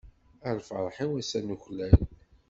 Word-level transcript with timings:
A 0.47 0.49
lferḥ-iw 0.57 1.11
ass-a 1.21 1.39
nuklal. 1.41 1.99